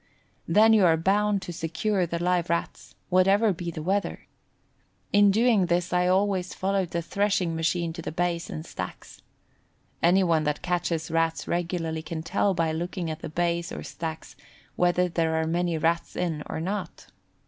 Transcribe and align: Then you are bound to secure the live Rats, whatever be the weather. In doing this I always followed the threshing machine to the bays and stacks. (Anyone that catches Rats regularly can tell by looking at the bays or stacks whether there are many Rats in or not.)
Then 0.47 0.73
you 0.73 0.83
are 0.87 0.97
bound 0.97 1.43
to 1.43 1.53
secure 1.53 2.07
the 2.07 2.17
live 2.17 2.49
Rats, 2.49 2.95
whatever 3.09 3.53
be 3.53 3.69
the 3.69 3.83
weather. 3.83 4.25
In 5.13 5.29
doing 5.29 5.67
this 5.67 5.93
I 5.93 6.07
always 6.07 6.55
followed 6.55 6.89
the 6.89 7.03
threshing 7.03 7.55
machine 7.55 7.93
to 7.93 8.01
the 8.01 8.11
bays 8.11 8.49
and 8.49 8.65
stacks. 8.65 9.21
(Anyone 10.01 10.43
that 10.45 10.63
catches 10.63 11.11
Rats 11.11 11.47
regularly 11.47 12.01
can 12.01 12.23
tell 12.23 12.55
by 12.55 12.71
looking 12.71 13.11
at 13.11 13.19
the 13.19 13.29
bays 13.29 13.71
or 13.71 13.83
stacks 13.83 14.35
whether 14.75 15.07
there 15.07 15.35
are 15.35 15.45
many 15.45 15.77
Rats 15.77 16.15
in 16.15 16.41
or 16.47 16.59
not.) 16.59 17.05